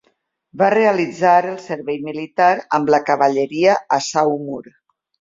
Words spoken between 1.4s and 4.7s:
el servei militar amb la cavalleria a Saumur.